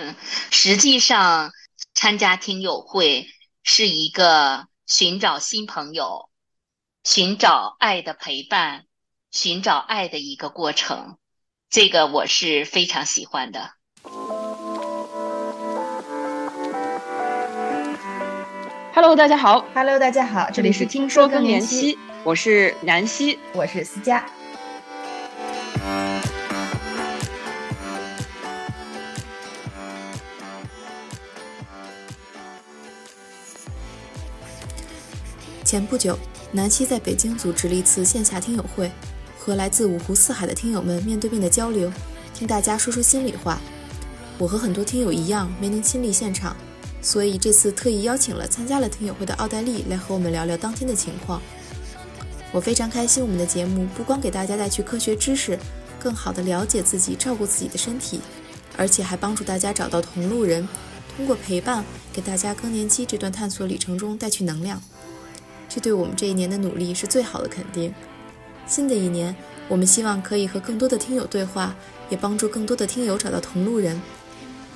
[0.00, 0.16] 嗯，
[0.50, 1.52] 实际上
[1.92, 3.26] 参加听友会
[3.62, 6.30] 是一个寻找新朋友、
[7.04, 8.86] 寻找爱的陪伴、
[9.30, 11.18] 寻找爱的一个过程。
[11.68, 13.72] 这个我是非常喜欢的。
[18.94, 19.66] Hello，大家好。
[19.74, 20.50] Hello，大家好。
[20.50, 24.24] 这里是听说更年期，我是南希，我是思佳。
[35.70, 36.18] 前不久，
[36.50, 38.90] 南希在北京组织了一次线下听友会，
[39.38, 41.92] 和来自五湖四海的听友们面对面的交流，
[42.34, 43.60] 听大家说说心里话。
[44.36, 46.56] 我和很多听友一样，没能亲历现场，
[47.00, 51.40] 所以这次特意邀请了参加了听友会的奥黛丽来和我们聊聊当天的情况。
[52.50, 55.56] 我非常开心，我们的节目不光给大家带去科学知识，
[56.00, 58.20] 更好的了解自己，照顾自己的身体，
[58.76, 60.68] 而且还帮助大家找到同路人，
[61.16, 64.82] 通过陪伴，给大家更年期这段探索旅程中带去能量。
[65.70, 67.94] 这对我们这一年的努力是最好的肯定。
[68.66, 69.32] 新的一年，
[69.68, 71.72] 我们希望可以和更多的听友对话，
[72.08, 74.02] 也帮助更多的听友找到同路人。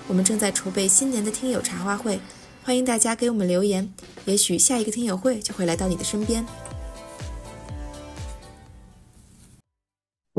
[0.06, 2.20] 我们正在筹备新年的听友茶话会，
[2.62, 3.92] 欢迎大家给我们留言，
[4.24, 6.46] 也许下一个听友会就会来到你的身边。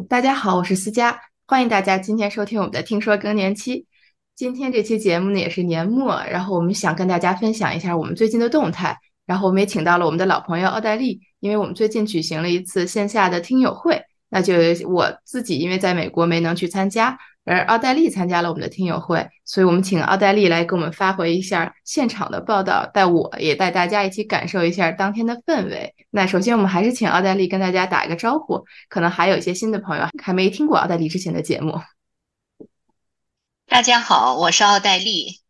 [0.07, 3.81] 大家好，我是思佳，欢迎大家今天收听我们的《听说更年期》。
[4.37, 8.97] 今天这期节目呢也是年末，然后我们想跟大家分享一下我们最近的动态。
[9.25, 14.53] 然后我们也请到了我们的老朋友奥黛丽，因为我们最近举行了一次线下的听友会，那就
[14.87, 25.93] 我自己因为在美国没能去参加，而奥黛丽参加了我们的听友会，所以我们请奥黛丽来给我们发回一下现场的报道，带我也带大家一起感受一下当天的氛围。
[26.11, 31.79] 那首先我们还是请奥黛丽跟大家打一个招呼，可能还有一些新的朋友还没听过奥黛丽之前的节目。
[33.67, 35.44] 大家好，我是奥黛丽。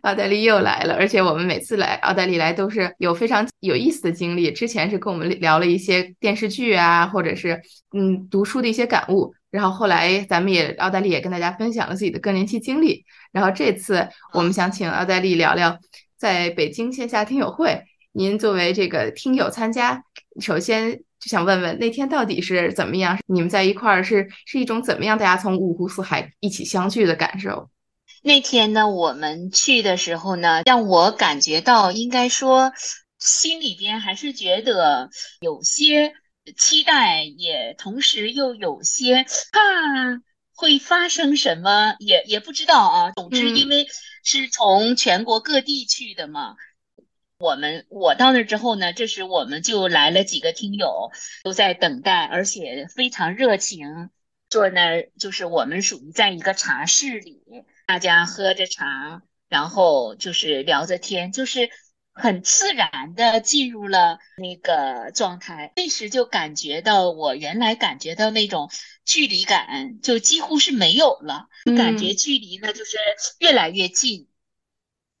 [0.00, 4.50] 奥黛丽又来了，而且我们每次来奥黛丽来都是有非常有意思的经历。
[4.50, 7.60] 之前是跟我们聊了一些电视剧啊，或者是
[7.96, 9.34] 嗯读书的一些感悟。
[9.50, 13.04] 然后后来咱们也奥黛丽也跟大家分享了自己的更年期经历。
[13.32, 15.78] 然后这次我们想请奥黛丽聊聊
[16.16, 17.82] 在北京线下听友会，
[18.12, 20.02] 您作为这个听友参加，
[20.40, 23.18] 首先就想问问那天到底是怎么样？
[23.26, 25.18] 你们在一块儿是是一种怎么样？
[25.18, 27.68] 大家从五湖四海一起相聚的感受？
[28.24, 32.72] 那天呢，我们去的时候呢，让我感觉到，应该说，
[33.18, 35.10] 心里边还是觉得
[35.40, 36.14] 有些
[36.56, 39.60] 期待，也同时又有些怕
[40.54, 43.10] 会发生什么，也也不知道啊。
[43.10, 43.88] 总之，因为
[44.22, 46.54] 是从全国各地去的嘛，
[47.40, 51.10] 我们我到那之后呢，这时我们就来了几个听友，
[51.42, 54.10] 都在等待，而且非常热情，
[54.48, 57.42] 坐那儿就是我们属于在一个茶室里。
[57.92, 59.20] 大家喝着茶，
[59.50, 61.68] 然后就是聊着天，就是
[62.14, 65.74] 很自然的进入了那个状态。
[65.76, 68.70] 那时就感觉到，我原来感觉到那种
[69.04, 72.96] 距离感就几乎是没有了，感觉距离呢就是
[73.40, 74.26] 越来越近。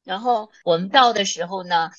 [0.02, 1.90] 然后我们到的时候呢，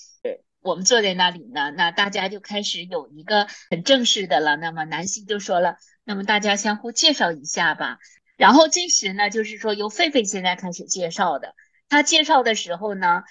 [0.60, 4.56] 我们坐在那里呢，那大家就开始有一个很正式的了。
[4.56, 8.00] 那么南希就说了，那么大家相互介绍一下吧。
[8.36, 11.56] 然后这时呢，就是说由狒狒现在开始介绍的。
[11.88, 13.24] 他介绍的时候呢，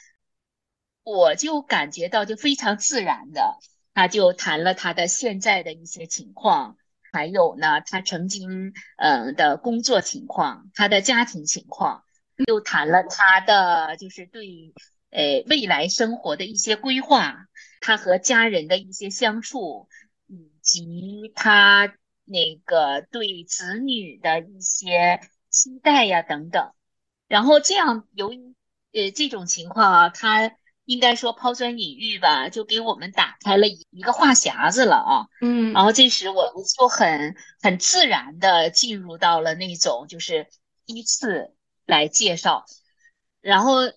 [1.02, 3.58] 我就感觉到就非常自然的，
[3.94, 6.76] 他就谈了他的现在的一些情况，
[7.10, 12.04] 还有呢他曾经嗯的工作情况，他的家庭情况，
[12.46, 14.72] 又谈了他的就是对
[15.10, 17.48] 呃未来生活的一些规划，
[17.80, 19.88] 他和家人的一些相处，
[20.28, 21.92] 以及他。
[22.24, 26.72] 那个对子女的一些期待呀，等等，
[27.28, 28.54] 然后这样由于
[28.92, 40.46] 呃这种情况啊，他应该说抛砖引玉吧，就给我们打开了一一个话匣子了啊，嗯，然后这时我们就很很自然的进入到了那种就是
[40.86, 41.54] 依次
[41.86, 42.64] 来介绍，
[43.40, 43.88] 然后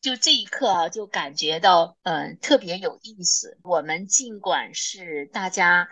[0.00, 3.58] 就这一刻啊，就感觉到嗯特别有意思。
[3.62, 5.88] 我们尽管是大家。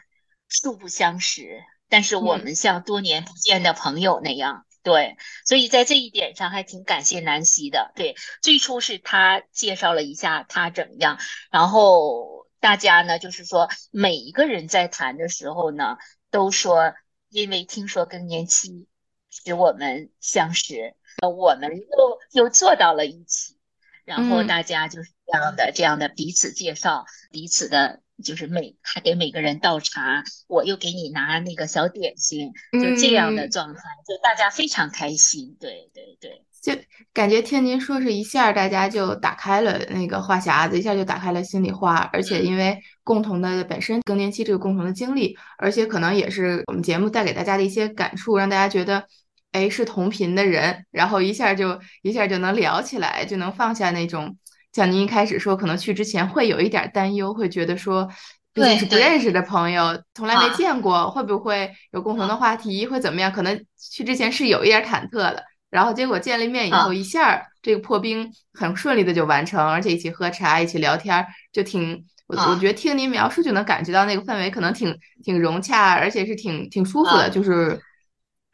[0.48, 7.92] 素不相识，但是我们像多年不见的朋友那样，对，所以在这一点上还挺感谢南希的。
[7.94, 11.18] 对，最初是他介绍了一下他怎么样，
[11.50, 15.98] 然后大家呢，就是说每一个人在谈的时候呢，
[16.30, 16.94] 都说
[17.28, 18.86] 因为听说更年期
[19.30, 23.58] 使我们相识，我们又又坐到了一起，
[24.04, 28.00] 然后大家就是这样的这样的彼此介绍彼此的。
[28.22, 35.56] 就是每他给每个人倒茶，我又给你拿那个小点心，就这样的状态，就大家非常开心。
[35.60, 36.44] 对对对。
[36.60, 36.72] 就
[37.12, 42.10] 感觉听您说是一下，大家就打开了那个话匣子，一下就打开了心里话。
[42.12, 49.06] 而且因为共同的本身更年期这个共同的经历，而且可能也是我们节目带给大家的一些感触，让大家觉得，
[49.52, 54.36] 哎，是同频的人，然后一下就一下就能聊起来，就能放下那种
[54.78, 58.08] 像您一开始说，可能去之前会有一点担忧，会觉得说，
[58.54, 63.32] 毕竟是不认识的朋友，从来没见过，会不会有共同的话题，会怎么样？
[63.32, 65.42] 可能去之前是有一点忐忑的。
[65.68, 77.28] 然后结果见了面以后，一下这个破冰很顺利的就完成，而且一起喝茶，一起聊天，就挺我我觉得听您描述就能感觉到那个氛围可能挺挺融洽，而且是挺挺舒服的。
[77.28, 77.80] 就是，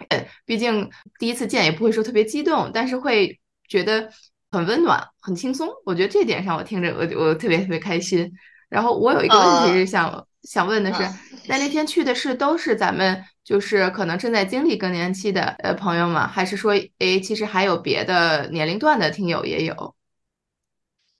[0.08, 0.88] 呃，毕竟
[1.18, 3.38] 第一次见也不会说特别激动，但是会
[3.68, 4.10] 觉得
[4.54, 5.68] 很温暖、很轻松。
[5.84, 8.32] 我觉得这点上我听着我我特别特别开心。
[8.68, 11.02] 然后我有一个问题是想想问的是，
[11.48, 13.24] 在那天去的是都是咱们。
[13.44, 19.94] 就是可能正在经历更年期的呃朋友们，还是说，诶，其实还有别的年龄段的听友也有。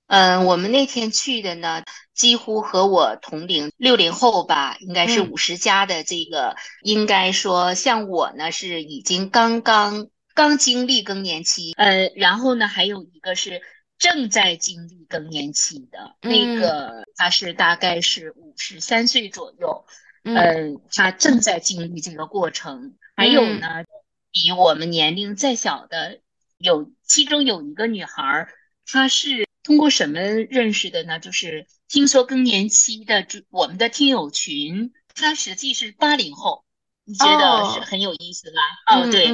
[0.07, 1.83] 嗯，我们那天去的呢，
[2.15, 13.63] 几乎和我同龄，六零后吧，应该是五十加的这个，应该说像我呢是已经刚刚刚经历更年期，呃，然后呢还有一个是
[13.99, 19.87] 正在经历更年期的那个，他是大概是五十三岁左右。
[20.27, 22.97] 嗯，他正在经历这个过程。
[23.15, 23.85] 还有呢，
[24.33, 26.21] 比我们年龄再小的，
[26.57, 28.49] 有其中有一个女孩，
[28.87, 31.21] 她是通过什么认识的呢？
[31.21, 36.65] 就是听说更年期的，就我们的听友群，她实际是八零后，
[37.05, 38.97] 你觉得是很有意思吧？
[38.97, 39.27] 哦，对，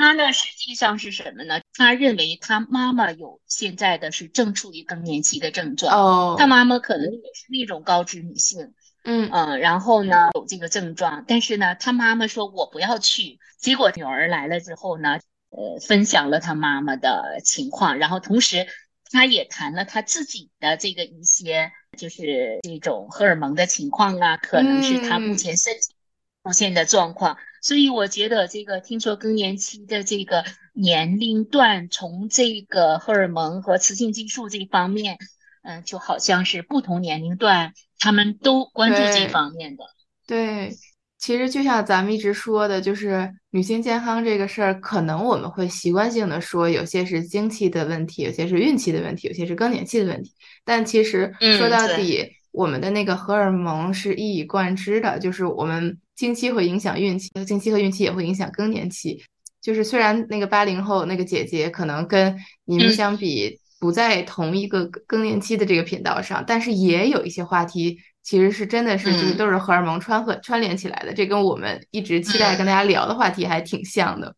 [0.00, 1.60] 她呢实际上是什么呢？
[1.74, 8.72] 他认为他妈妈有现在的是正处于更年期的症状，哦，他妈妈可能也是那种高知女性。
[9.04, 13.38] 嗯嗯，然后呢有这个症状，但是呢，他妈妈说我不要去。
[13.58, 15.18] 结果女儿来了之后呢，
[15.50, 18.66] 呃，分享了他妈妈的情况，然后同时
[19.10, 25.94] 他也谈了他自己的这个一些就是这种荷尔蒙的情况啊，可能是他目前身体
[26.42, 27.36] 出现的状况。
[27.62, 35.16] 所以我觉得这个听说更年期的这个年龄段，从这个荷尔蒙和雌性激素这方面。
[35.62, 39.84] 嗯，就好像是不同年龄段，他们都关注这方面的。
[40.26, 40.72] 对，
[41.18, 50.32] 其实就像咱们一直说的，就是女性健康这个事儿，可能我们会习惯性的说，有些是经期的问题，有些是孕期的问题，有些是更年期的问题。
[50.64, 59.24] 但其实说到底，我们的那个荷尔蒙是一以贯之的，就是我们经期会影响孕期，经期和孕期也会影响更年期。
[59.60, 63.58] 就是虽然那个八零后那个姐姐可能跟你们相比。
[63.80, 74.34] 不在同一个更年期的这个频道上，但是也有一些话题，其实是真的是就是都是荷尔蒙穿和串联起来的，这跟我们一直期待跟大家聊的话题还挺像的。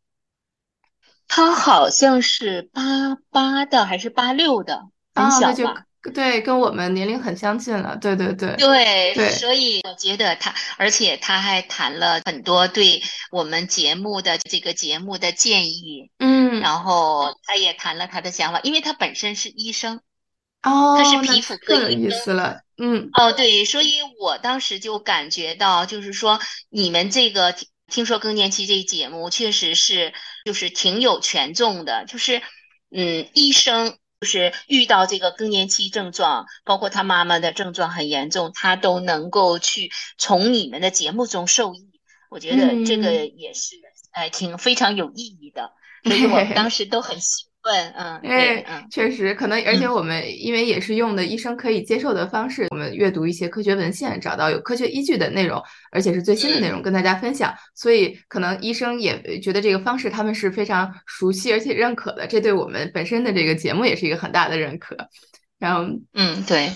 [1.27, 4.81] 他好像是八八的还是八六的，
[5.13, 5.87] 很小吧？
[6.13, 7.97] 对，跟我们年龄很相近了。
[7.97, 13.01] 对对对，对对，所以我觉得他，而且他还谈了很多对
[13.31, 16.11] 我们节目的这个节目的建议。
[16.19, 20.01] 嗯，然后他也谈了他的想法，因为他本身是医生，
[20.65, 22.63] 哦，他是皮肤科医生了。
[22.79, 27.55] 嗯，哦，对，所以我当时就感觉到，就是说你们这个
[27.87, 30.13] 听说更年期这节目确实是
[30.45, 32.43] 就是挺有权重的，就是
[32.91, 33.97] 嗯，医生。
[34.23, 41.91] 就是遇到这个更年期症状，包括他妈妈的症状很严重，他都能够去从你们的节目中受益。
[42.31, 43.75] 我觉得这个也是，
[44.13, 45.73] 哎，挺非常有意义的，
[46.05, 47.47] 所以我们当时都很喜。
[47.65, 64.97] 问，嗯，因为，确实可能，而且我们因为也是用的医生可以接受的方式，我们阅读一些科学文献，找到有科学依据的内容，而且是最新的内容跟大家分享，所以可能医生也觉得这个方式他们是非常熟悉而且认可的，这对我们本身的这个节目也是一个很大的认可。
[65.59, 66.73] 然后，嗯，对。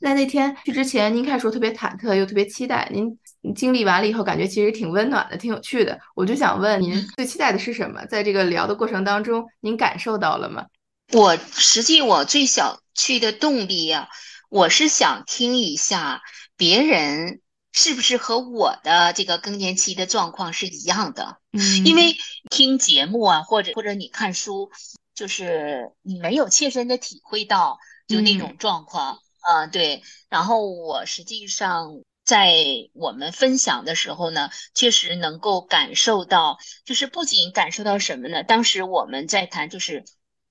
[0.00, 5.98] 那那天去之前，您开始说特别忐忑又特别期待，您经历完了以后，感觉其实挺温暖的，挺有趣的。
[6.14, 8.04] 我就想问您，最期待的是什么？
[8.06, 10.66] 在这个聊的过程当中，您感受到了吗？
[11.12, 14.08] 我实际我最想去的动力呀，
[14.48, 16.22] 我是想听一下
[16.56, 17.40] 别人
[17.72, 21.38] 是不是和我的这个更年期的状况是一样的。
[21.52, 22.16] 嗯，因为
[22.48, 24.70] 听节目啊，或者或者你看书，
[25.14, 29.18] 就是你没有切身的体会到就那种状况。
[29.50, 32.54] 啊，对，然后我实际上在
[32.94, 38.44] 我们分享的时候呢，确实能够感受到，就是不仅感受到什么呢？
[38.44, 40.04] 当时我们在谈，就是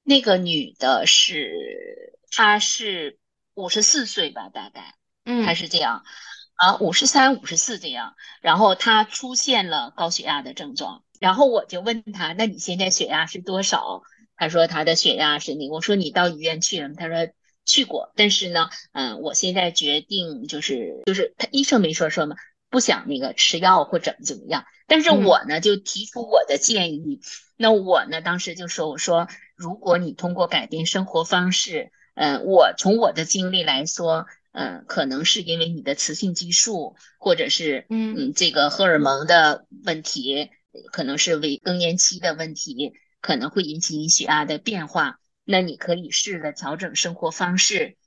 [0.03, 3.17] 那个女的是，她是
[3.53, 6.03] 五十四岁吧，大概，嗯，她是这样，
[6.55, 14.01] 啊，五十三、五十四这样，然后她出现了高血压的症状，然后我就问她，那你现在血压是多少？
[14.35, 16.95] 他说他的血压是那个，我说你到医院去了吗？
[16.97, 17.27] 他说
[17.69, 22.35] 去过，但是呢，嗯，我现在决定就是就是他医生没说说嘛，
[22.71, 24.65] 不想那个吃药或怎么怎么样。
[24.87, 27.21] 但是我呢就提出我的建议，
[27.57, 40.49] 那我呢当时就说我说如果你通过改变生活方式，嗯，我从我的经历来说，嗯，可能是因为你的雌性激素或者是嗯嗯这个荷尔蒙的问题，
[40.91, 42.93] 可能是为更年期的问题。
[43.21, 45.19] 可能会引起你血压的变化，
[45.51, 47.97] 那你可以试着调整生活方式，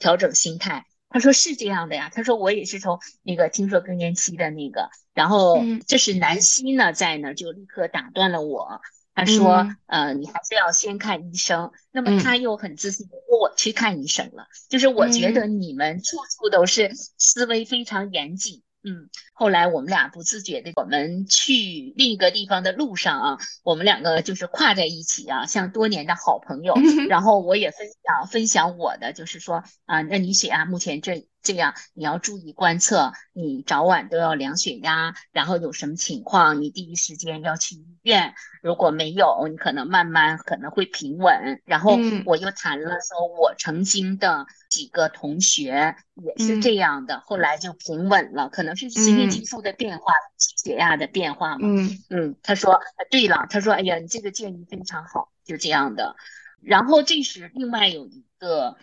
[0.00, 0.84] 调整心态。
[1.08, 8.80] 他说是这样的呀，他说我也是从那个听说更年期的那个，然后这是南希呢在呢就立刻打断了我，
[9.14, 11.70] 他说呃你还是要先看医生。
[11.92, 18.64] 那么他又很自信的说我去看医生了，就是我觉得你们处处都是思维非常严谨。
[18.88, 26.74] 嗯，后来我们俩不自觉的，我们去另一个地方的路上啊，我们两个就是跨在一起啊，像多年的好朋友。
[27.08, 38.34] 然后我也分享分享我的，就是说啊，那你写啊目前这这样，你要注意观测，你早晚都要量血压，然后有什么情况，你第一时间要去医院。
[38.62, 41.62] 如果没有，你可能慢慢可能会平稳。
[41.64, 51.68] 然后我又谈了说，我曾经的几个同学也是这样的，后来就平稳了，可能是雌性激素的变化，血压的变化嘛。
[51.68, 56.16] 嗯嗯，他说对了，他说哎呀，你这个建议非常好，就这样的。
[56.60, 58.76] 然后这时另外有一个，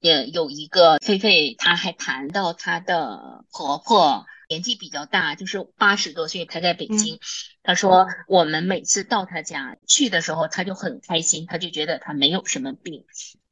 [0.00, 4.26] 也有一个菲菲，她还谈到她的婆婆。
[4.50, 7.18] 年纪比较大，就是八十多岁，她在北京。
[7.62, 13.04] 她说，我们每次到她家去的时候，她就很开心，她就觉得她没有什么病。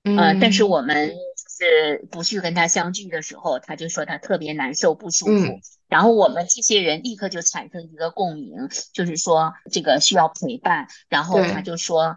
[0.05, 1.15] 嗯，但是我们
[1.59, 5.61] 是不去跟她相聚的时候，她就说她特别难受、不舒服。
[5.87, 10.88] 然后我们这些人立刻就产生一个共鸣，就是说这个需要陪伴。
[11.11, 12.17] 然后她就说，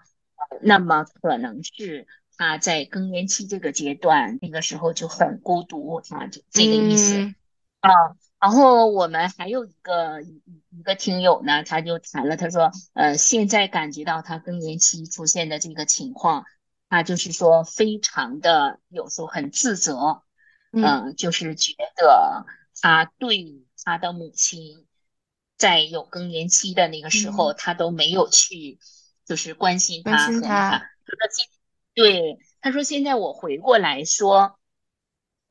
[0.61, 2.07] 那么可能是
[2.39, 7.35] 他在更年期这个阶段，那个时候就很孤独，啊就这个意思
[7.81, 7.91] 啊。
[8.39, 16.45] 然后我们还有一个一一个听友呢，他就谈了，他说，呃，现在感觉到他更年期出现的这个情况，
[16.87, 20.23] 他就是说非常的有时候很自责，
[20.71, 22.45] 嗯，就是觉得
[22.81, 24.85] 他对他的母亲
[25.57, 28.79] 在有更年期的那个时候，他都没有去
[29.25, 30.69] 就是关心他和他。
[30.69, 31.45] 他说现
[32.01, 34.55] 对他说现在我回过来说。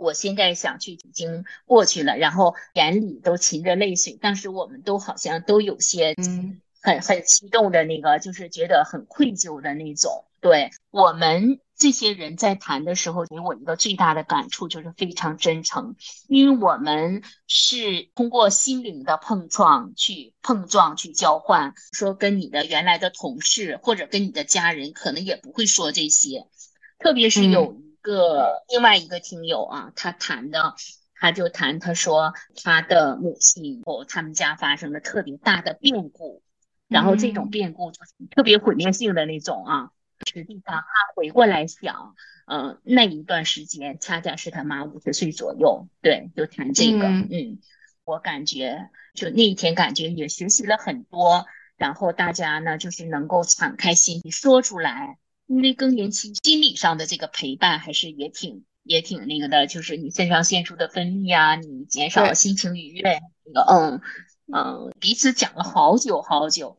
[0.01, 10.25] 我现在想去，已经过去了，然后眼里都噙着泪水，但是我们都好像都有些嗯很很激动的那个，就是觉得很愧疚的那种。
[10.41, 26.47] 对我们这些人在谈的时候，给我一个最大的感触就是非常真诚，因为我们是通过心灵的碰撞去碰撞去交换，说跟你的原来的同事或者跟你的家人可能也不会说这些，
[26.99, 27.89] 特别是有一。
[28.01, 30.77] 个另外一个听友啊，他谈的，
[31.17, 32.33] 他就谈，他说
[32.63, 36.43] 他的母亲哦，他们家发生了特别大的变故，
[36.87, 39.91] 然后这种变故就是特别毁灭性的那种啊。
[40.27, 40.85] 实际上他
[41.15, 42.15] 回过来想，
[42.47, 47.61] 嗯，那一段时间恰恰是他妈五十岁左右，对，就谈这个，嗯，
[48.05, 51.47] 我感觉就那一天感觉也学习了很多，
[51.77, 55.19] 然后大家呢就是能够敞开心扉说出来。
[55.47, 64.01] 因为更年期心理上的这个陪伴还是也挺也挺那个的，就是你肾上腺素的分泌啊，你减少心情愉悦，那个嗯
[64.53, 66.77] 嗯，彼此讲了好久好久。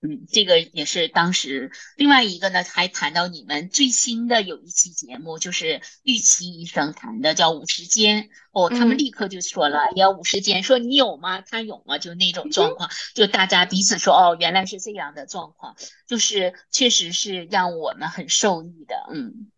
[0.00, 11.40] 嗯，这个也是当时另外一个呢，还谈到你们最新的有一期节目，就是玉琪医生谈的叫五十肩哦，他们立刻就说了，哎呀，五十肩，说你有吗？
[11.40, 11.98] 他有吗？
[11.98, 15.74] 就那种状况，就大家彼此说，哦，原来是这样的状况，
[16.06, 19.50] 就是确实是让我们很受益的，嗯，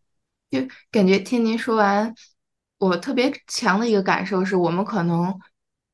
[0.50, 2.14] 就感觉听您说完，
[2.78, 5.38] 我特别强的一个感受是我们可能。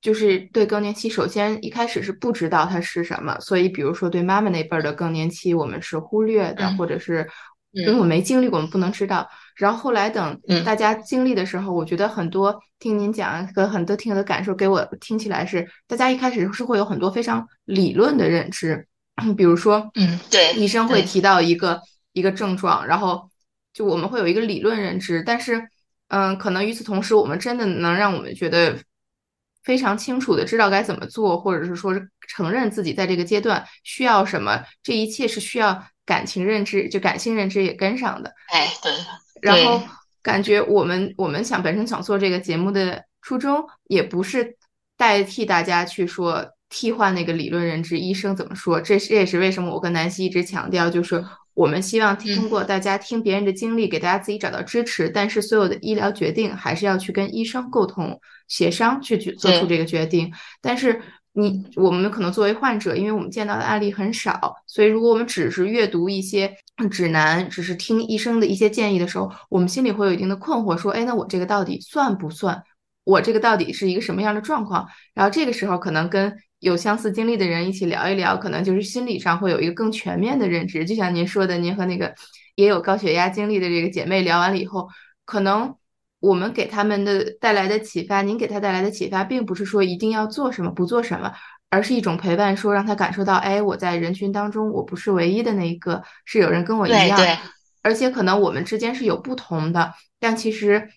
[0.07, 7.29] 就是对更年期，首先一开始是不知道它是什么，所以比如说对妈妈那辈儿的更年期，我们是忽略的，或者是
[7.73, 9.29] 因为我没经历过，我们不能知道。
[9.57, 18.87] 然后后来等大家经历的时候，我觉得很多听您讲和很多听友的感受，给我听起来是大家一开始是会有很多非常理论的认知，
[19.37, 21.81] 比如说，嗯，对，医生会提到一个
[22.13, 23.29] 一个症状，然后
[23.75, 25.61] 就我们会有一个理论认知，但是，
[26.07, 28.79] 嗯，可能与此同时，我们真的能让我们觉得。
[29.67, 31.93] 非常清楚的知道该怎么做，或者是说
[32.29, 38.33] 承认自己在这个阶段需要什么，这一切是需要感情认知，就感性认知也跟上的。
[38.49, 38.93] 哎，对。
[39.43, 39.83] 然后
[40.23, 44.57] 感觉我们我们想本身想做这个节目的初衷，也不是
[44.97, 48.81] 代替大家去说替换那个理论认知，医生怎么说？
[48.81, 51.25] 这这也是为什么我跟南希一直强调，就是
[51.57, 55.09] 我们希望通过大家听别人的经历，给大家自己找到支持。
[55.09, 60.31] 但是所有的医疗决定还是要去跟医生沟通协商去去做出这个决定。
[60.61, 61.01] 但是
[61.33, 66.55] 你我们可能作为患者，因为我们见到的案例很少，所以如果我们只是阅读一些
[66.91, 72.63] 指南，只是听医生的一些建议的时候，我们心里会有一定的困惑，说，哎，那我这个到底算不算？
[73.05, 74.87] 我这个到底是一个什么样的状况？
[75.15, 80.85] 然后这个时候可能跟有相似经历的人一起聊一聊，可能就是心理上会有一个更全面的认知。
[80.85, 82.15] 就像您说的，您和那个
[82.55, 84.89] 也有高血压经历的这个姐妹聊完了以后，
[85.25, 85.77] 可能
[86.21, 91.33] 我们给他们的带来的启发，您给他带来的启发，并不是说一定要做什么不做什么，
[91.69, 97.21] 而是一种陪伴，说让他感受到，哎，我在人群当中我不是唯一的那一个，是有人跟我一样，
[97.83, 100.89] 而且可能我们之间是有不同的，但其实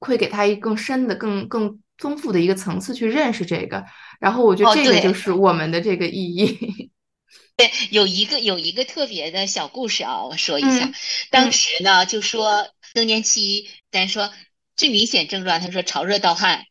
[0.00, 3.84] 会给他一更深的、更更丰富的一个层次去认识这个。
[4.20, 6.90] 然后我觉得这个就是我们的这个意义。
[7.56, 10.92] 对，有一个有一个特别的小故事啊，我说一下。
[11.30, 14.30] 当时呢，就说更年期，咱说
[14.76, 16.64] 最明显症状，他说潮热盗汗。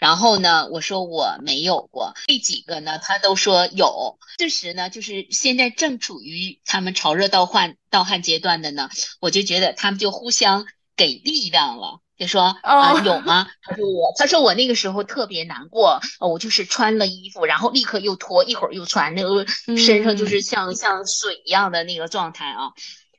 [0.00, 2.14] 然后呢，我说我没有过。
[2.26, 4.18] 这几个呢，他都说有。
[4.36, 12.00] 这时呢，就是现在正处于他们潮热盗汗盗汗阶段的呢，我就觉得他们就互相给力量了。
[12.18, 13.46] 就说啊，有吗？
[13.62, 19.46] 他说我，他说我那个时候特别难过，我就是穿了衣服，然后立刻又脱，一会儿又穿，那个
[19.76, 22.72] 身上就是像像水一样的那个状态啊。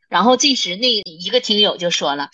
[0.10, 2.29] 然后这时那一个听友就说了，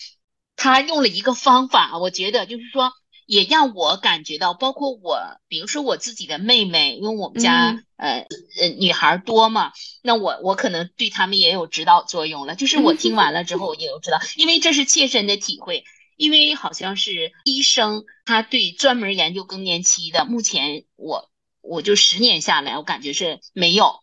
[0.56, 2.90] 他用了一个方法，我觉得就是说
[3.26, 8.26] 也让我感觉到，包括我，比如说我自己的妹妹，因为我们家呃
[8.60, 9.70] 呃女孩多嘛，
[10.02, 12.56] 那我我可能对他们也有指导作用了。
[12.56, 15.84] 就是我听完了之后，也有知道，因为这是切身的体会。
[16.16, 21.30] 因为好像是医生，他对专门研究更年期的，目前我
[21.60, 24.00] 我就十年下来，我感觉是没有。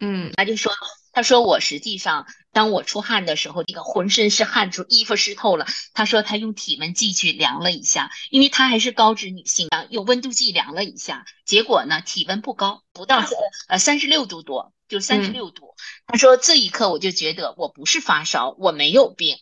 [0.00, 0.72] 嗯，他就说，
[1.12, 5.66] 他说我实际上，当我出汗的时候，这个浑身是汗出，衣服湿透了。
[5.94, 13.24] 他说他用体温计去量了一下，因为他还是高脂女性啊，用温度计量了一下，结果呢，体温不高，不到
[13.68, 15.74] 呃三十六度多，就三十六度。
[16.06, 19.36] 他说这一刻我就觉得我不是发烧，我没有病。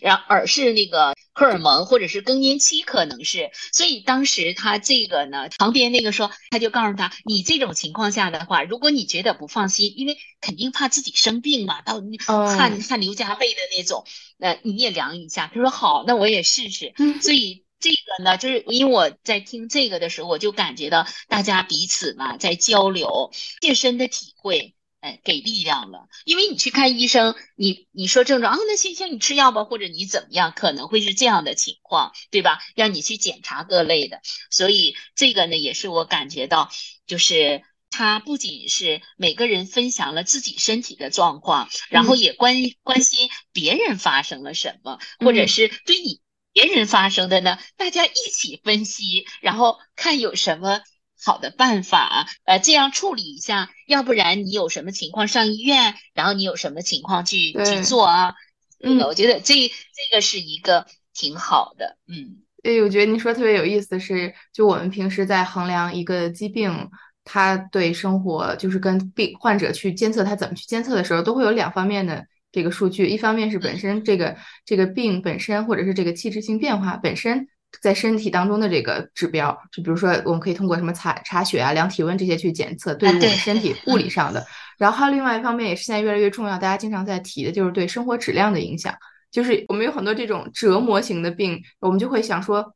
[0.00, 14.04] 然而是那个荷尔蒙或者是更年期可能是，所以当时他这个呢，旁边那个说，他就告诉他，你这种情况下的话，如果你觉得不放心，因为肯定怕自己生病嘛，到汗汗流浃背的那种，
[14.36, 15.50] 那你也量一下。
[15.52, 16.92] 他说好，那我也试试。
[17.22, 24.74] 所以这个呢，就是因为我在听这个的时候，我就感觉到大家彼此嘛在交流，切身的体会。
[25.00, 32.58] 哎，给力量了，因为你去看医生，你你说症状啊，那行行，你吃药吧，或者你怎么样，可能会是这样的情况，对吧？
[32.74, 36.68] 让你去检查各类的，所以这个呢，也是我感觉到，
[37.06, 46.20] 就是他不仅是每个人分享了自己身体的状况，然后也关关心别人发生了什么，或者是对你
[46.52, 50.80] 别人发生的呢，大家一起分析，然后看有什么。
[51.24, 58.34] 好的办法，呃，这样处理一下，要不然你有什么情况上医院，然后你有什么情况去去做啊？
[58.82, 66.88] 嗯，我觉得这这个是一个挺好的，嗯，哎，我觉得您说特别有意思的是，就我们平时在衡量一个疾病，
[67.24, 77.48] 它对生活，就是跟病患者去监测他怎么去监测的时候，都会有两方面的这个数据，一方面是本身这个这个病本身，或者是这个器质性变化本身。
[77.80, 84.44] 在身体当中的这个指标，就比如说，我们可以通过什么查查血啊、量体温这些去检测，对于我们身体物理上的。
[84.78, 88.94] 然后还有另外一方面，也是现在越来越重要，大家经常在提的，就是对生活质量的影响。
[89.30, 92.74] 就是我们有很多这种折磨型的病，我们就会想说，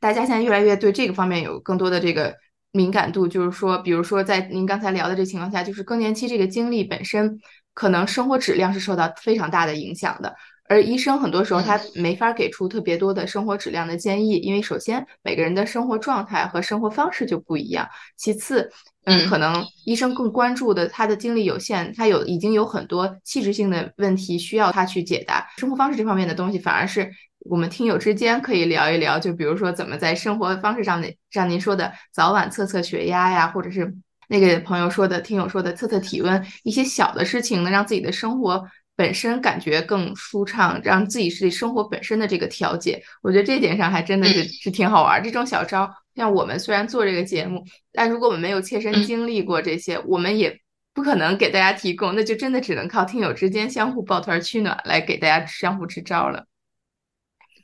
[0.00, 2.34] 大家现在越来越对这个方面有更多的这个
[2.72, 3.28] 敏感度。
[3.28, 7.38] 就是说，比如说在您刚才聊的这情况下，就是更年期这个经历本身，
[7.72, 10.34] 可能生活质量是受到非常大的影响的。
[10.68, 17.88] 而医生很多时候他没法给出特别多的生活质量的建议，因为首先每个人的生活状态和生活方式就不一样。
[18.16, 18.70] 其次，
[19.04, 25.46] 嗯，可能医生更关注的他的精力有限，他有已经有很多器质性的问题需要他去解答。
[25.56, 27.10] 生活方式这方面的东西，反而是
[27.48, 29.18] 我们听友之间可以聊一聊。
[29.18, 33.90] 就比如说怎么在生活方式上的，像您说的早晚测测血压呀，或者是
[34.28, 38.62] 那个朋友说的、听友说的测测体温，一些小的事情能让自己的生活。
[38.98, 45.22] 本身感觉更舒畅，让自己是生活本身的这个调节，我觉得这点上还真的是是挺好玩。
[45.22, 50.60] 这种小招，像我们虽然做这个节目，但如果我们没有切身经历过这些，我们也
[50.92, 56.46] 不可能给大家提供，那就真的只能靠听友之间相互抱团取暖来给大家相互支招了。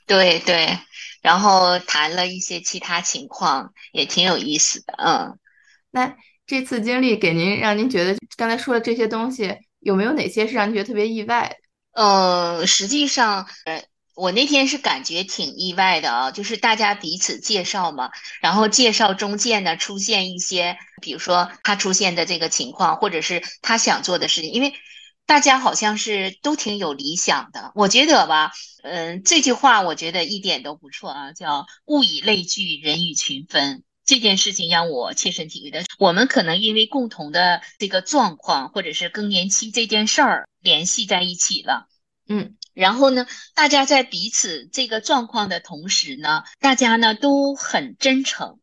[0.07, 0.79] 对对，
[1.21, 4.95] 然后谈了一些其他情况，也挺有意思的。
[4.99, 5.37] 嗯，
[5.91, 6.15] 那
[6.47, 11.59] 这次经历给您让您觉得刚才说的这些东西，有没有哪些是让你觉得特别意外？
[11.93, 24.73] 呃，实际上，呃，我那天是感觉挺意外的啊，就是大家彼此介绍嘛，然后介绍中间呢出现一些，比如说他出现的这个情况，或者是他想做的事情，因为
[25.27, 27.71] 大家好像是都挺有理想的。
[27.75, 33.85] 我觉得吧，嗯，这句话我觉得一点都不错啊，叫物以类聚，人以群分。
[34.05, 41.89] 这件事情让我切身体会的，我们可能因为共同的这个状况，或者是更年期这件事儿联系在一起了，
[42.29, 48.59] 嗯，然后呢，大家在彼此这个状况的同时呢，大家呢都很真诚。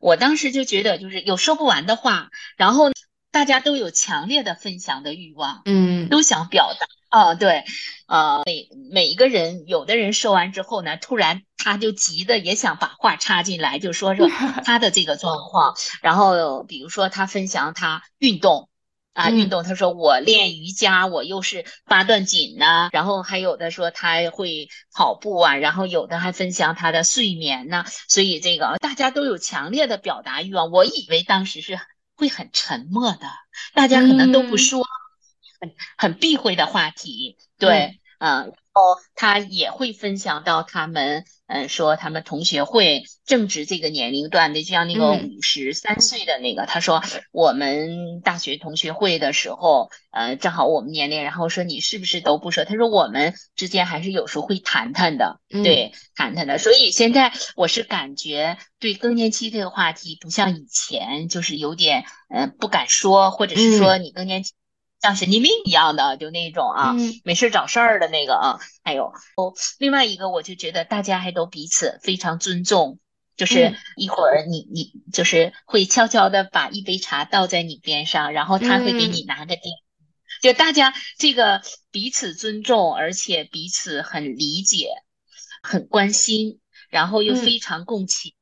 [0.00, 2.92] 我当时就觉得，就是有说不完的话，然后
[3.34, 6.86] 大家都有强烈的分享的欲望，嗯，都想表达。
[7.10, 7.64] 哦，对，
[8.06, 14.28] 呃，每每一个人，有的人说完之后呢，突然他就急的也想把话插进来，就说说
[14.64, 15.74] 他的这个状况。
[16.00, 18.68] 然后比如说他分享他运动
[19.14, 22.88] 啊，运动，他说我练瑜伽，我又是八段锦呐。
[22.92, 27.84] 然后还有的说他会跑步啊，然后有的还分享他的睡眠呐。
[28.08, 30.70] 所以这个大家都有强烈的表达欲望。
[30.70, 31.80] 我以为当时是
[32.16, 33.28] 会很沉默的，
[33.74, 34.84] 大家可能都不说。
[35.60, 41.24] 很很避讳的话题，对，嗯，然后他也会分享到他们，
[41.54, 52.64] 嗯，说他们同学会正值这个年龄段的，就像那个五十三岁的那个，他说我们大学同学会的时候，呃，正好我们年龄，然后说你是不是都不说？
[52.64, 56.58] 他说我们之间还是有时候会谈谈的，对，谈谈的。
[56.58, 64.54] 所以现在我是感觉对更年期这个话题不像以前，就是有点，嗯，不敢说，或者是说你更年期。
[65.04, 69.12] 像神经病一样的，就那种啊，没事找事儿的那个啊，还有。
[69.36, 73.00] 哦，另外一个我就觉得大家还都彼此非常尊重，
[73.36, 79.60] 就是一会儿你你就是会悄悄的把一杯茶倒在你边上，然后他会给你拿个电，
[80.40, 84.88] 就大家这个彼此尊重，而且彼此很理解、
[85.62, 88.32] 很关心，然后又非常共情，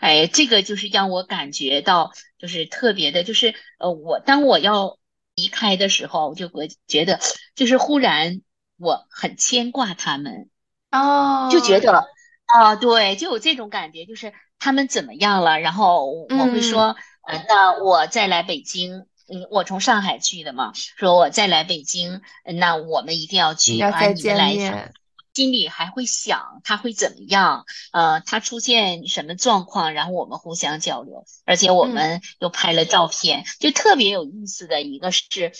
[0.00, 4.98] 哎，这个就是让我感觉到就是特别的，就是呃，我当我要。
[5.42, 7.18] 离开的时候，我就会觉得，
[7.56, 8.42] 就是忽然
[8.78, 10.48] 我很牵挂他们，
[10.92, 12.06] 哦，就觉得
[12.46, 15.58] 啊，对，就有这种感觉，就是他们怎么样了？
[15.58, 16.94] 然后我会说，
[17.26, 24.92] 呃，那我再来北京，嗯，我从上海去的嘛，说我再来北京，那我们一定要去啊，你们来。
[25.34, 27.64] 心里还会想他会怎么样？
[27.92, 29.94] 呃，他出现什么状况？
[29.94, 35.52] 然后我们互相交流，而且我们又拍了照片，就特别有意思的一个是，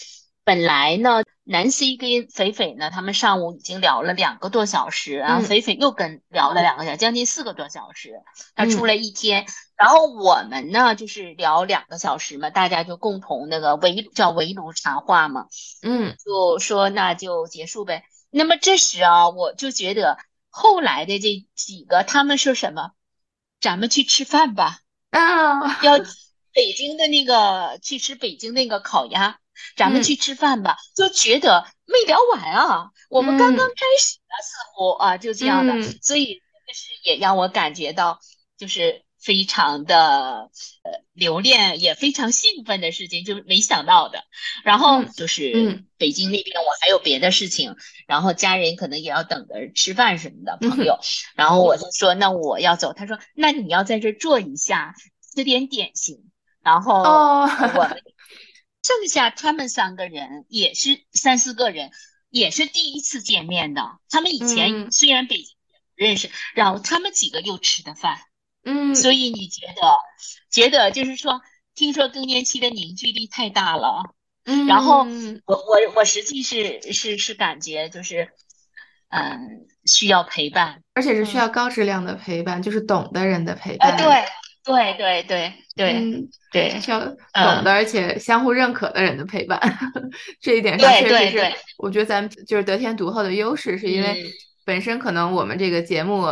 [0.44, 8.20] 本来呢，南希跟肥肥呢，他们上午已经聊了两个多小时，然后肥肥又跟聊了两个小时，将近四个多小时。
[8.54, 15.46] 他出来一天，然后我们呢就是聊两个小时嘛，大家就共同那个围叫围炉茶话嘛，
[15.80, 18.04] 嗯，就说那就结束呗。
[18.34, 20.18] 那么这时啊，我就觉得
[20.48, 22.92] 后来的这几个，他们说什么？
[23.60, 24.80] 咱们去吃饭吧。
[25.10, 25.98] 啊，要
[26.52, 29.38] 北京的那个去吃北京那个烤鸭，
[29.76, 30.76] 咱们去吃饭吧。
[30.96, 38.18] 就觉得没聊完啊，我们刚刚开始啊，似乎啊就这样的，所以这是也让我感觉到
[38.56, 39.04] 就是。
[39.22, 40.50] 非常的
[40.82, 44.24] 呃留恋，也非常兴奋的事情，就是没想到的。
[44.64, 47.76] 然后就是北京那边，我还有别的事情，
[48.08, 50.98] 然后家人可能也要等着吃饭什么的，朋友。
[51.36, 52.92] 然后我就说，那我要走。
[52.92, 54.94] 他说，那你要在这坐一下，
[55.34, 56.28] 吃点点心。
[56.60, 57.46] 然后我
[57.88, 58.02] 们
[58.82, 61.92] 剩下他们三个人也是三四个人，
[62.28, 63.82] 也是第一次见面的。
[64.10, 65.46] 他们以前虽然北京
[65.94, 68.18] 认识，然后他们几个又吃的饭。
[68.64, 69.82] 嗯，所以你觉得，
[70.50, 71.40] 觉得就是说，
[71.74, 74.02] 听说更年期的凝聚力太大了，
[74.44, 75.04] 嗯，然后
[75.46, 78.28] 我我我实际是是是感觉就是，
[79.08, 84.06] 嗯，需要陪伴，而且是需要高质量的陪伴，就是懂的人的陪伴，对
[84.64, 89.60] 对对对对对，需要懂的而且相互认可的人的陪伴，
[90.40, 94.24] 这一点上确实是，我觉得咱们就是得天独厚的优势，是因为
[94.64, 96.26] 本身可能我们这个节目。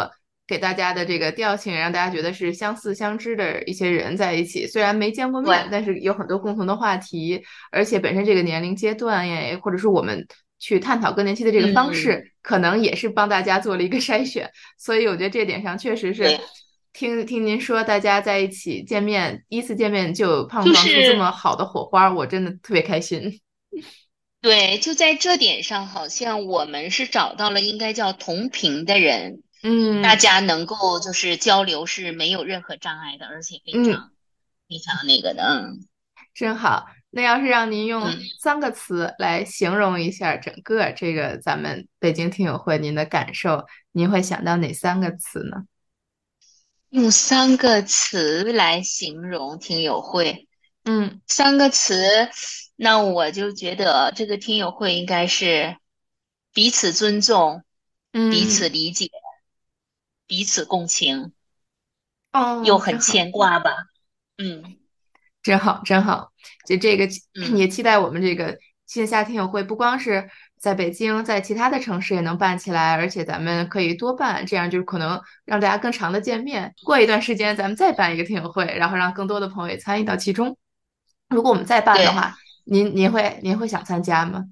[0.50, 10.26] 给大家的这个调性，让大家觉得是相似相知的一些人在一起，虽然没见过面，但是有很多共同的话题，而且本身这个年龄阶段也，或者是我们
[10.58, 14.50] 去探讨更年期的这个方式，可能也是帮大家做了一个筛选。
[14.76, 16.40] 所以我觉得这点上确实是，
[16.92, 23.40] 听听您说大家在一起见面，第一次见面就碰撞出这么好的火花，我真的特别开心。
[24.42, 29.42] 对，就在这点上，好像我们是找到了应该叫同频的人。
[29.62, 34.10] 嗯，大家能够就是交流是没有任何障碍的，而且非常
[34.68, 35.42] 非常那个的。
[35.42, 35.86] 嗯，
[36.34, 36.86] 真好。
[37.12, 45.64] 那要是让您用嗯三个词来形容一下整个这个咱们北京听友会您的感受，您会想到哪三个词呢？
[46.90, 50.46] 用三个词来形容听友会，
[50.84, 52.28] 嗯三个词，
[52.76, 55.76] 那我就觉得这个听友会应该是
[56.52, 57.64] 彼此尊重、
[58.12, 59.08] 嗯，彼此理解、
[60.30, 61.32] 彼此共情，
[62.32, 63.72] 哦，又很牵挂吧。
[64.38, 64.76] 嗯
[65.42, 66.30] 真好，真好。
[66.68, 76.72] 就这个嗯 也期待我们这个线下听友会，不光是在北京，在其他的城市也能办起来，而且咱们可以多办，这样就是可能让大家更长的见面。
[76.84, 80.56] 过一段时间，咱们再办一个听友会，然后让更多的朋友也参与到其中。
[81.28, 84.44] 如果我们再办的话，您您会您会想参加吗？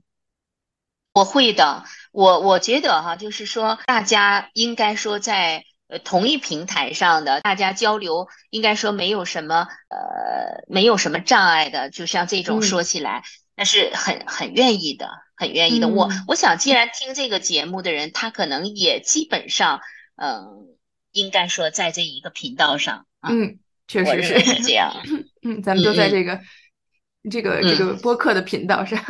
[1.15, 13.25] 我会的，我我觉得哈，就是说大家应该说在呃同一平台上的，大家交流应该说没有什么呃没有什么障碍的，就像这种嗯说起来，
[13.57, 15.89] 那是很很愿意的，很愿意的。
[15.89, 19.81] 我嗯我想，既然听这个节目的人，他可能也基本上
[20.17, 20.67] 嗯，
[21.13, 24.93] 应该说在这一个频道上啊，嗯，确实是是这样。
[25.43, 26.41] 嗯，咱们都在这个
[27.31, 29.03] 这个这个播客的频道上。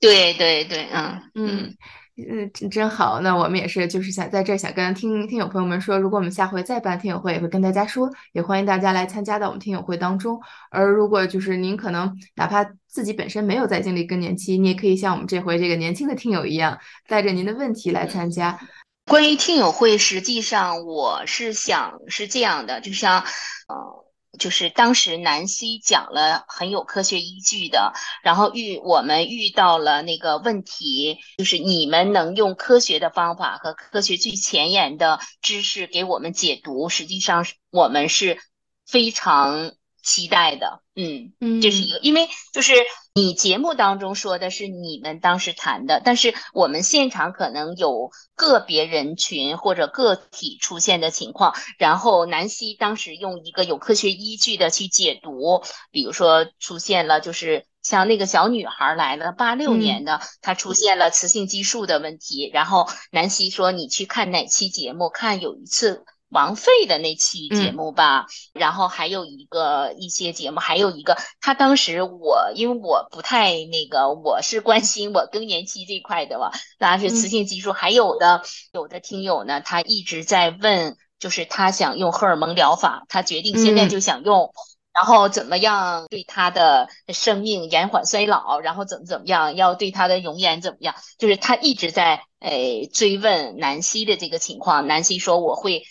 [0.00, 1.76] 对对对，嗯嗯
[2.16, 3.20] 嗯，真真好。
[3.20, 10.38] 那我们也是，就是想在这儿想跟听听友朋友们说，如果我们下回再办听友会，也会跟大家说，也欢迎大家来参加到我们听友会当中。
[10.70, 18.58] 而如果就是您可能哪怕自己本身没有在经历更年期，你也可以像我们这回这个年轻的听友一样，带着您的问题来参加。
[19.06, 23.20] 关于听友会，实际上我是想是这样的，就像
[23.68, 24.01] 呃，
[24.38, 27.92] 就是当时南希讲了很有科学依据的，
[28.22, 38.38] 然后遇我们遇到了那个问题，就是你们能用科学的方法和科学最前沿的知识给我们解读，实际上我们是
[38.86, 41.32] 非常期待的，嗯。
[41.40, 42.74] 嗯，这是一个，因为就是
[43.14, 66.04] 你节目当中说的是你们当时谈的，但是我们现场可能有个别人群或者个体出现的情况，然后南希当时用一个有科学依据的去解读，比如说出现了就是像那个小女孩来了，八六嗯年的，她出现了雌性激素的问题，然后南希说你去看哪期节目，看有一次。
[66.32, 67.74] 王菲的那期节嗯。
[67.74, 78.42] 目吧，然后还有一个一些节目，还有一个他当时我因为我不太那个，我是关心我更年期这块的吧，当然是雌性激素，还有的
[78.72, 83.88] 有的听友呢，他一直在问，就是他想用荷尔蒙疗法，他决定现在嗯。
[83.88, 84.52] 就想用。
[84.94, 90.94] 然后怎么样对他的生命延缓衰老，然后怎么怎么样，要对他的容颜怎么样？
[91.18, 94.86] 就是他一直在诶追问南希的这个情况。
[94.86, 95.82] 南希说我会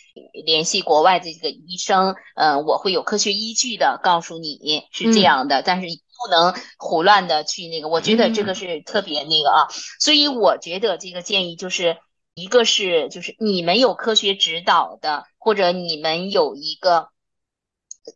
[0.46, 7.88] 联系国外的这个医生，呃，我会有科学依据的告诉你是这样的，但是不能胡乱的去那个。
[7.88, 9.68] 我觉得这个是特别那个啊，
[10.00, 11.98] 所以我觉得这个建议就是
[12.36, 17.10] 一个是就是你们有科学指导的，或者你们有一个。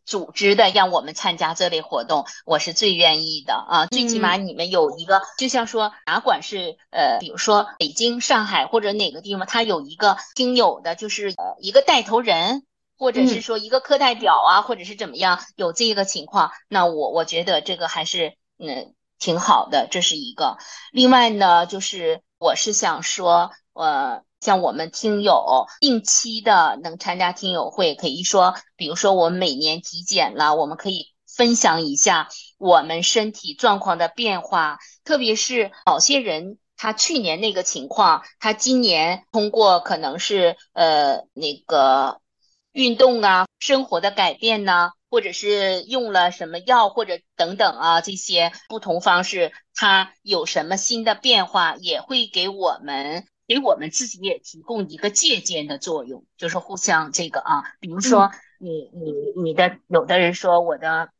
[0.04, 3.86] 组织的让我们参加这类活动，我是最愿意的啊！
[3.86, 12.64] 最起码你们有一个，就像说，哪管是呃，比如说北京、上海或者哪个地方，他有一个听友的，就是呃一个带头人，
[12.98, 20.58] 或者是说一个课代表啊，或者是怎么样，有这个情况，那我我觉得这个还是嗯挺好的，这是一个。
[20.92, 24.22] 另外呢，就是我是想说，呃。
[24.46, 42.20] 像我们听友定期的能参加听友会，可以说，比如说我们每年体检了，我们可以分享一下我们身体状况的变化，特别是某些人他去年那个情况，他今年通过可能是呃那个
[42.70, 53.26] 运动啊、生活的改变呢，或者是用了什么药或者等等啊这些不同方式，他有什么新的变化，也会给我们。
[53.46, 61.10] 给我们自己也提供一个借鉴的作用，就是互相这个啊，比如说你你你的有的人说我的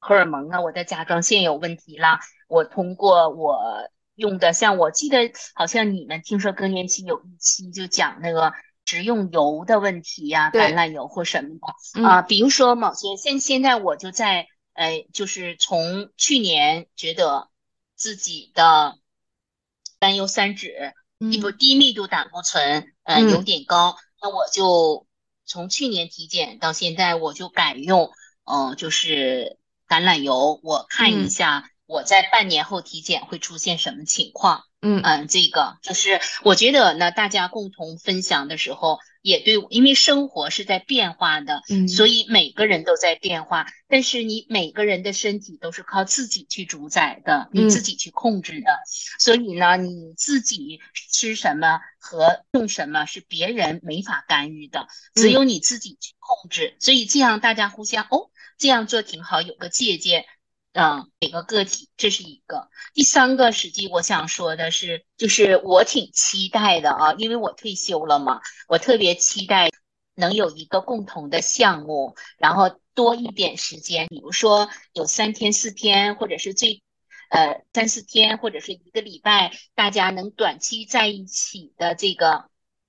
[0.00, 8.52] 荷尔蒙啊，我的甲状腺有问题啦，我通过我用的，像我记得好像你们听说更年期有一期就讲那个
[8.84, 17.48] 食用油的问题呀、橄榄油或什么的啊，比如说某些现现在我就在呃，就是从去年觉得
[17.94, 18.98] 自己的
[20.00, 20.92] 甘油三酯。
[21.18, 25.06] 一不低密度胆固醇，呃，有点高，那我就
[25.46, 28.10] 从去年体检到现在，我就改用，
[28.44, 30.60] 嗯，就是橄榄油。
[30.62, 34.64] 我看一下我在半年后体检会出现什么情况。
[34.80, 43.66] 嗯嗯，这个就是我觉得呢，大家共同分享的时候，也对，因为生活是在变化的，嗯所以每个人都在变化。
[43.88, 48.66] 但是你每个人的身体都是靠自己去主宰的，你嗯自己去控制的。
[49.18, 50.78] 所以呢，你自己
[51.10, 56.76] 吃什么和用什么是别人没法干预的，只有你自己去控制。
[56.78, 60.26] 所以这样大家互相哦，这样做挺好，有个借鉴。
[60.74, 62.68] 嗯，每个个体，这是一个。
[62.94, 69.70] 第三个，实际我想说的是，就是我挺期待的啊，因为我退休了嘛，我特别期待
[70.16, 76.82] 能有一个共同的项目，然后多一点时间，比如说有三天、四天，或者是最
[77.30, 82.46] 呃三四天，或者是一个礼拜，大家能短期在一起的这个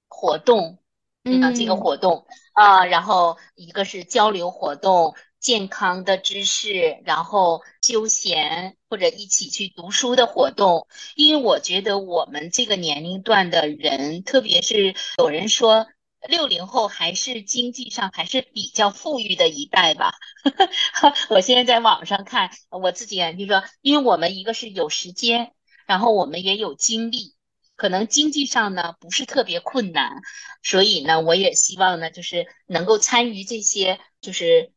[0.07, 0.79] 活动，
[1.23, 5.13] 嗯，这个嗯活动啊，然后一个是交流活动。
[5.45, 15.85] 健康的知识，然后休闲或者一起去读书的活动，因为我觉得我们这个年龄段的人，特别是有人说
[16.27, 20.15] 六零后还是经济上还是比较富裕的一代吧。
[21.29, 25.51] 我现在在网上看，我自己就说，因为我们一个是有时间，
[25.85, 27.35] 然后我们也有精力，
[27.75, 30.23] 可能经济上呢不是特别困难，
[30.63, 34.71] 所以呢，我也希望呢，就是能够参与这些，就是，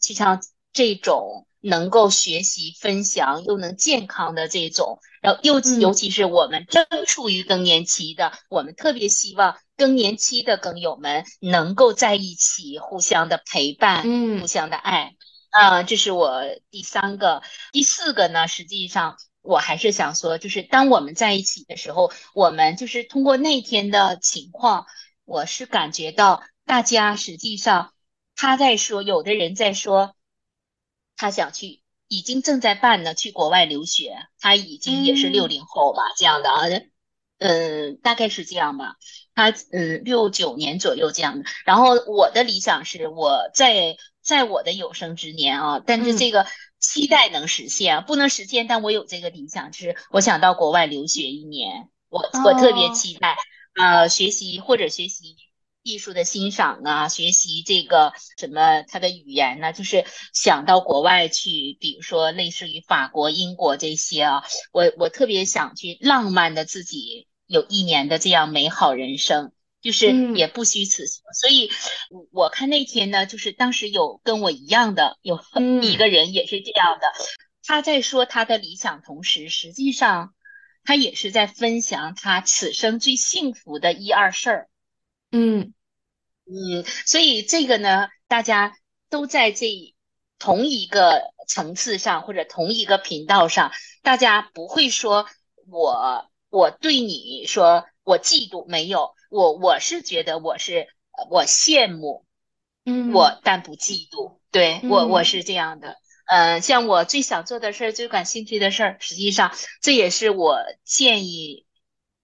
[0.00, 15.16] 就像这种能够学习、分享又能健康的这种，然后尤嗯尤其是我们正处于更年期的，我们特别希望更年期的更友们能够在一起，互相的陪伴，嗯互相的爱。
[15.50, 24.86] 啊、这是我第三个，第四个呢，实际上我还是想说，就是当我们在一起的时候，我们就是通过那天的情况，
[25.24, 27.92] 我是感觉到大家实际上
[28.40, 30.16] 他在说，有的人在说
[31.14, 36.62] 他想去，已经正在办呢，去国外留学，他已经也是嗯六零后吧，这样的啊，
[37.36, 38.94] 嗯，大概是这样吧。
[39.34, 41.44] 他嗯六九年左右这样的。
[41.66, 46.46] 然后我的理想是我在在我的有生之年啊，但是嗯这个
[46.78, 53.36] 期待能实现啊，不能实现，但我有这个理想，就是我想到国外留学一年，我我特别哦期待，
[53.74, 55.36] 呃，学习或者学习。
[55.82, 71.22] 艺术的欣赏啊，学习这个什么他的语言呢，就是想到国外去，比如说类似于法国、英国这些啊，我我特别想去浪漫的自己有一年的这样美好人生，就是嗯也不虚此行。
[71.32, 71.70] 所以，
[72.10, 77.12] 我我看那天呢，就是当时有跟我一样的有嗯一个人也是这样的，
[77.64, 80.34] 他在说他的理想同时，实际上
[80.84, 84.69] 他也是在分享他此生最幸福的一二事儿。
[85.32, 85.74] 嗯。
[86.46, 88.76] 嗯，所以这个呢，大家
[89.08, 89.94] 都在这
[90.38, 95.26] 同一个层次上或者同一个频道上，大家不会说
[95.70, 102.26] 我我对你说我嫉妒，没有，我我是觉得我是呃我羡慕
[102.84, 103.12] 嗯。
[103.12, 105.24] 我，但不嫉妒，对我我嗯。
[105.24, 105.98] 是这样的。
[106.26, 111.66] 嗯，像我最想做的事儿，最感兴趣的事儿，实际上这也是我建议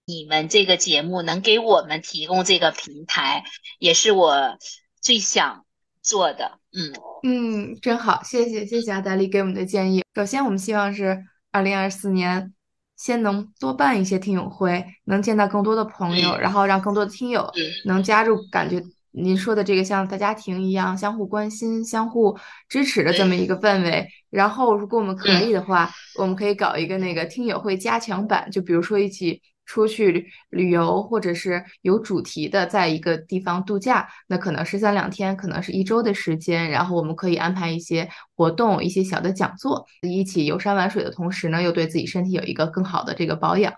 [0.09, 3.43] 你们这个节目能给我们提供这个平台，
[3.77, 4.57] 也是我
[5.01, 5.65] 最想
[6.01, 6.59] 做的。
[6.71, 6.93] 嗯
[7.23, 10.05] 嗯，真好，谢谢谢谢阿达利给我们的建议。
[10.15, 12.53] 首先，我们希望是二零二四年
[12.95, 22.39] 先能多办一些听友会，能见到更多的朋友，嗯然后让更多的听友嗯能加入，感觉您说的这个像大家庭一样，相互关心、相互
[22.69, 24.07] 支持的这么一个氛围。
[24.29, 43.71] 然后，如果我们可以的话，我们可以搞一个那个听友会加强版，就比如说一起出去旅游，或者是有主题的，在一个地方度假，那可能是三两天，可能是一周的时间，然后我们可以安排一些活动，一些小的讲座，一起游山玩水的同时呢，又对自己身体有一个更好的这个保养。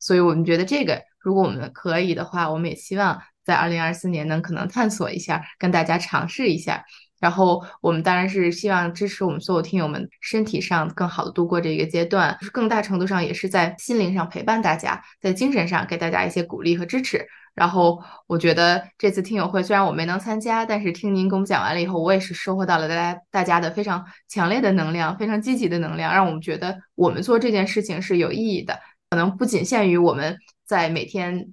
[0.00, 6.84] 所以我们觉得这个，如果我们可以的话，我们也希望在二零二四年能可能探索一下，跟大家尝试一下。
[7.22, 17.24] 然后我们当然是希望支持我们所有听友们身体上更好的度过这一个阶段，更大程度上也是在心灵上陪伴大家，在精神上给大家一些鼓励和支持。
[17.54, 28.80] 然后我觉得这次听友会虽然我没能参加，但是听您给我们讲完了以后，我也是收获到了大家大家的非常强烈的能量，非常积极的能量，让我们觉得我们做这件事情是有意义的。
[29.10, 31.46] 可能不仅限于我们在每天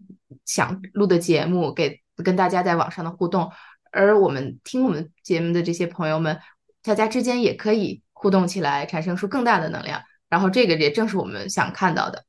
[0.45, 3.51] 想录的节目，给跟大家在网上的互动，
[3.91, 6.39] 而我们听我们节目的这些朋友们，
[6.81, 10.03] 大家之间也可以互动起来，产生出更大的能量。
[10.27, 12.25] 然后这个也正是我们想看到的。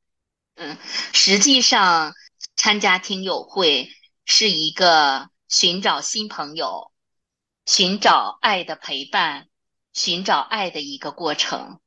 [0.55, 0.77] 嗯，
[1.13, 2.13] 实际上
[2.55, 3.89] 参加听友会
[4.25, 6.91] 是一个寻找新朋友、
[7.65, 9.47] 寻找爱的陪伴、
[9.93, 11.79] 寻找爱的一个过程。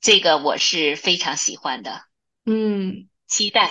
[0.00, 2.02] 这个我是非常喜欢的，
[2.46, 3.70] 嗯，期待。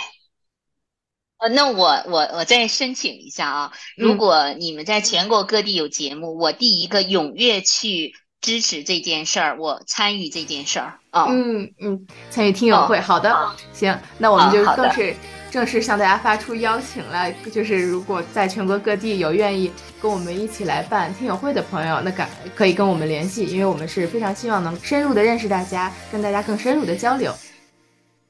[1.40, 11.28] 呃，那我我我再申请一下啊，如果你们在全国各地有节目，我第一个踊跃去支持这件事儿，我参与这件事儿啊。
[11.30, 13.34] 嗯嗯，参与听友会，好的，
[13.72, 15.16] 行，那我们就更是
[15.50, 19.72] 正式向大家发出邀请了，就是如果在全国各地有愿意
[20.02, 27.34] 跟我们一起来办听友会的朋友，那赶可以跟我们联系，因为我们是非常希望能深入的认识大家，跟大家更深入的交流。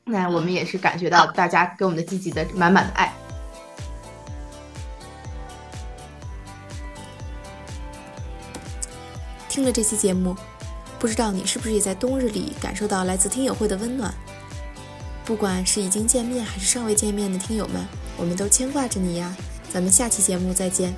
[0.10, 3.14] 那我们也是感觉到大家给我们的积极的满满的爱。
[9.48, 10.36] 听了这期节目，
[10.98, 14.14] 不知道你是不是也在冬日里感受到来自听友会的温暖？
[15.26, 17.86] 不管是已经见面还是尚未见面的听友们，
[18.18, 19.36] 我们都牵挂着你呀！
[19.72, 20.94] 咱们下期节目再见。